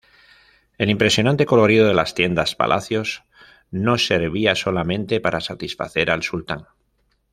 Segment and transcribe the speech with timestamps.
[0.79, 3.23] El impresionante colorido de las tiendas-palacios
[3.69, 6.65] no servía solamente para satisfacer al sultán.